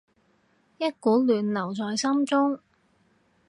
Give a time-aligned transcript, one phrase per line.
[0.79, 2.59] 一股暖流在心中